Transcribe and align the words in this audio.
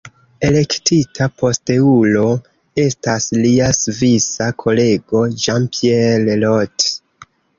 Elektita 0.47 1.25
posteulo 1.41 2.23
estas 2.85 3.27
lia 3.43 3.67
svisa 3.81 4.47
kolego 4.63 5.23
Jean-Pierre 5.45 6.41
Roth. 6.45 6.91